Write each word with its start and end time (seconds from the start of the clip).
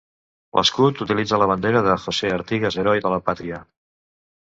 L'escut 0.59 1.03
utilitza 1.05 1.39
la 1.43 1.49
bandera 1.53 1.85
de 1.91 1.99
José 2.07 2.35
Artigas, 2.41 2.81
heroi 2.85 3.07
de 3.07 3.17
la 3.17 3.25
pàtria. 3.31 3.65